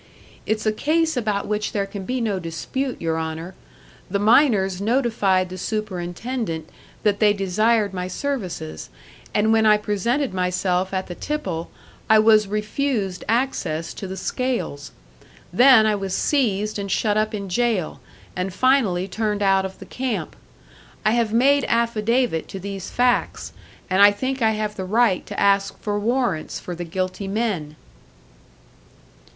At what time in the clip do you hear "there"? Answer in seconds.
1.73-1.85